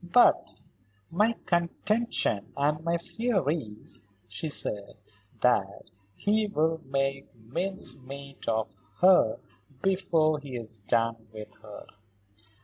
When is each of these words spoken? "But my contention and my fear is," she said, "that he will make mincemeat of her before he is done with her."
"But 0.03 0.55
my 1.11 1.33
contention 1.45 2.51
and 2.57 2.83
my 2.83 2.97
fear 2.97 3.47
is," 3.51 3.99
she 4.27 4.49
said, 4.49 4.97
"that 5.41 5.91
he 6.15 6.47
will 6.47 6.81
make 6.87 7.27
mincemeat 7.35 8.47
of 8.49 8.75
her 9.01 9.37
before 9.83 10.39
he 10.39 10.55
is 10.55 10.79
done 10.79 11.27
with 11.31 11.53
her." 11.61 11.85